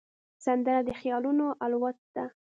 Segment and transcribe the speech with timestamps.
[0.45, 2.25] سندره د خیالونو الوت ده